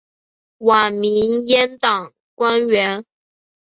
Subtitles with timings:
[0.57, 3.05] 晚明阉党官员。